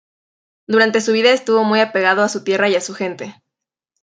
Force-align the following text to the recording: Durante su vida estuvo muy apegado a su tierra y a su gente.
Durante 0.65 0.99
su 0.99 1.11
vida 1.13 1.31
estuvo 1.31 1.63
muy 1.63 1.79
apegado 1.79 2.23
a 2.23 2.27
su 2.27 2.43
tierra 2.43 2.67
y 2.67 2.75
a 2.75 2.81
su 2.81 2.95
gente. 2.95 3.35